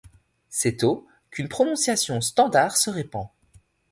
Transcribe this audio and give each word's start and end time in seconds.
C’est 0.49 0.83
au 0.83 1.07
qu’une 1.29 1.47
prononciation 1.47 2.21
standard 2.21 2.75
se 2.75 2.89
répand. 2.89 3.27